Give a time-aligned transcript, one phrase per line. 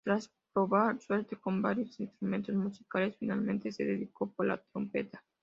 [0.03, 5.23] Tras probar suerte con varios instrumentos musicales, finalmente se decidió por la trompeta.